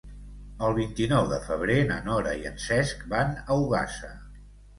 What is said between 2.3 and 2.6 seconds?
i en